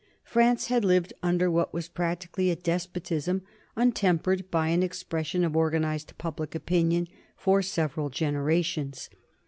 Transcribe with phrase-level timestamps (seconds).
[0.23, 3.43] France had lived under what was practically a despotism
[3.75, 9.11] untempered by an expression of organized public opinion for several generations.